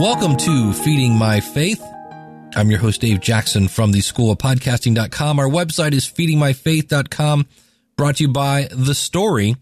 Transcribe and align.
Welcome 0.00 0.38
to 0.38 0.72
Feeding 0.72 1.14
My 1.14 1.40
Faith. 1.40 1.84
I'm 2.56 2.70
your 2.70 2.80
host, 2.80 3.02
Dave 3.02 3.20
Jackson 3.20 3.68
from 3.68 3.92
the 3.92 4.00
School 4.00 4.32
of 4.32 4.38
Podcasting.com. 4.38 5.38
Our 5.38 5.46
website 5.46 5.92
is 5.92 6.06
feedingmyfaith.com, 6.06 7.46
brought 7.98 8.16
to 8.16 8.22
you 8.22 8.32
by 8.32 8.68
The 8.72 8.94
Story. 8.94 9.56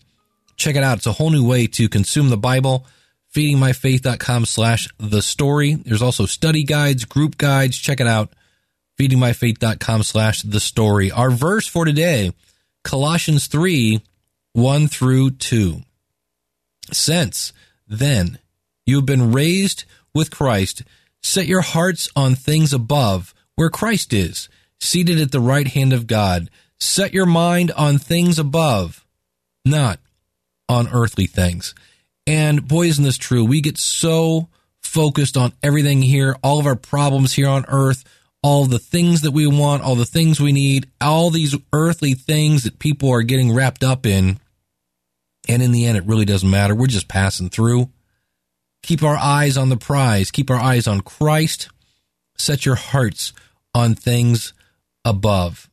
Check 0.55 0.77
it 0.77 0.85
out. 0.85 0.99
It's 0.99 1.09
a 1.09 1.13
whole 1.13 1.31
new 1.31 1.45
way 1.45 1.67
to 1.67 1.89
consume 1.89 2.29
the 2.29 2.37
Bible. 2.37 2.87
Feedingmyfaith.com 3.35 4.45
slash 4.45 4.87
The 5.01 5.23
Story. 5.23 5.75
There's 5.75 6.03
also 6.03 6.25
study 6.25 6.63
guides, 6.63 7.05
group 7.05 7.37
guides. 7.37 7.77
Check 7.77 7.99
it 7.99 8.07
out. 8.07 8.33
Feedingmyfaith.com 8.97 10.05
slash 10.05 10.43
The 10.43 10.61
Story. 10.61 11.11
Our 11.11 11.33
verse 11.33 11.67
for 11.67 11.85
today, 11.85 12.31
Colossians 12.85 13.49
3, 13.49 14.01
1 14.53 14.87
through 14.87 15.33
2. 15.33 15.83
Since 16.93 17.53
then 17.89 18.39
you 18.87 18.97
have 18.97 19.07
been 19.07 19.33
raised 19.33 19.85
with 20.15 20.31
Christ, 20.31 20.83
set 21.23 21.47
your 21.47 21.63
hearts 21.63 22.09
on 22.17 22.35
things 22.35 22.73
above, 22.73 23.35
where 23.55 23.71
Christ 23.71 24.13
is, 24.13 24.49
seated 24.81 25.21
at 25.21 25.33
the 25.33 25.41
right 25.41 25.67
hand 25.67 25.93
of 25.93 26.07
God. 26.07 26.51
Set 26.81 27.13
your 27.13 27.27
mind 27.27 27.73
on 27.73 27.99
things 27.99 28.39
above, 28.39 29.05
not 29.65 29.99
on 30.69 30.89
earthly 30.89 31.27
things. 31.27 31.75
And 32.27 32.69
boy, 32.69 32.87
isn't 32.87 33.05
this 33.05 33.19
true? 33.19 33.45
We 33.45 33.61
get 33.61 33.79
so 33.79 34.49
focused 34.83 35.37
on 35.37 35.53
everything 35.63 36.03
here, 36.03 36.37
all 36.43 36.59
of 36.59 36.67
our 36.67 36.77
problems 36.77 37.33
here 37.35 37.49
on 37.49 37.65
earth, 37.69 38.05
all 38.43 38.67
the 38.67 38.79
things 38.79 39.23
that 39.23 39.33
we 39.33 39.47
want, 39.47 39.83
all 39.83 39.97
the 39.97 40.05
things 40.05 40.41
we 40.41 40.53
need, 40.53 40.89
all 41.01 41.31
these 41.31 41.57
earthly 41.73 42.15
things 42.15 42.63
that 42.63 42.79
people 42.79 43.11
are 43.11 43.23
getting 43.23 43.53
wrapped 43.53 43.83
up 43.83 44.07
in. 44.07 44.39
And 45.49 45.63
in 45.63 45.73
the 45.73 45.87
end, 45.87 45.97
it 45.97 46.07
really 46.07 46.25
doesn't 46.25 46.51
matter. 46.51 46.75
We're 46.75 46.87
just 46.87 47.09
passing 47.09 47.49
through. 47.49 47.91
Keep 48.83 49.03
our 49.03 49.17
eyes 49.17 49.57
on 49.57 49.69
the 49.69 49.77
prize. 49.77 50.31
Keep 50.31 50.51
our 50.51 50.61
eyes 50.61 50.87
on 50.87 51.01
Christ. 51.01 51.69
Set 52.37 52.65
your 52.65 52.77
hearts 52.77 53.33
on 53.75 53.95
things 53.95 54.53
above. 55.05 55.69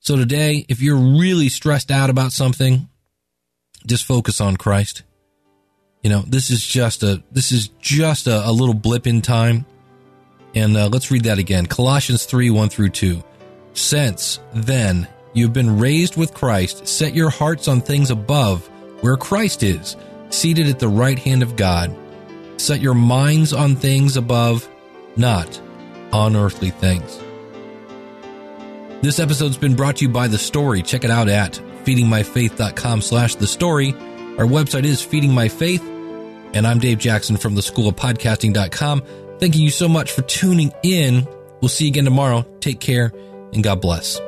So 0.00 0.16
today, 0.16 0.64
if 0.68 0.80
you're 0.80 0.96
really 0.96 1.48
stressed 1.48 1.90
out 1.90 2.10
about 2.10 2.32
something, 2.32 2.88
just 3.86 4.04
focus 4.04 4.40
on 4.40 4.56
Christ. 4.56 5.02
You 6.02 6.10
know, 6.10 6.22
this 6.22 6.50
is 6.50 6.64
just 6.64 7.02
a 7.02 7.22
this 7.32 7.52
is 7.52 7.68
just 7.80 8.26
a, 8.26 8.48
a 8.48 8.52
little 8.52 8.74
blip 8.74 9.06
in 9.06 9.20
time. 9.20 9.66
And 10.54 10.76
uh, 10.76 10.88
let's 10.88 11.10
read 11.10 11.24
that 11.24 11.38
again. 11.38 11.66
Colossians 11.66 12.24
3, 12.24 12.50
1 12.50 12.68
through 12.68 12.88
2. 12.90 13.22
Since 13.74 14.40
then 14.54 15.06
you've 15.34 15.52
been 15.52 15.78
raised 15.78 16.16
with 16.16 16.34
Christ, 16.34 16.88
set 16.88 17.14
your 17.14 17.30
hearts 17.30 17.68
on 17.68 17.80
things 17.80 18.10
above, 18.10 18.66
where 19.02 19.16
Christ 19.16 19.62
is, 19.62 19.96
seated 20.30 20.68
at 20.68 20.78
the 20.78 20.88
right 20.88 21.18
hand 21.18 21.42
of 21.42 21.56
God. 21.56 21.94
Set 22.58 22.80
your 22.80 22.94
minds 22.94 23.52
on 23.52 23.76
things 23.76 24.16
above, 24.16 24.68
not 25.16 25.60
on 26.12 26.36
earthly 26.36 26.70
things. 26.70 27.18
This 29.00 29.20
episode's 29.20 29.56
been 29.56 29.76
brought 29.76 29.96
to 29.98 30.06
you 30.06 30.10
by 30.10 30.26
The 30.26 30.38
Story. 30.38 30.82
Check 30.82 31.04
it 31.04 31.10
out 31.10 31.28
at 31.28 31.52
feedingmyfaith.com 31.84 33.00
slash 33.00 33.36
The 33.36 33.46
Story. 33.46 33.92
Our 33.92 34.44
website 34.44 34.84
is 34.84 35.00
Feeding 35.00 35.32
My 35.32 35.48
Faith, 35.48 35.82
and 36.52 36.66
I'm 36.66 36.78
Dave 36.80 36.98
Jackson 36.98 37.36
from 37.36 37.54
the 37.54 37.62
School 37.62 37.88
of 37.88 37.96
Podcasting.com. 37.96 39.02
Thanking 39.38 39.62
you 39.62 39.70
so 39.70 39.88
much 39.88 40.10
for 40.10 40.22
tuning 40.22 40.72
in. 40.82 41.26
We'll 41.60 41.68
see 41.68 41.84
you 41.84 41.90
again 41.90 42.04
tomorrow. 42.04 42.44
Take 42.60 42.80
care, 42.80 43.12
and 43.52 43.62
God 43.62 43.80
bless. 43.80 44.20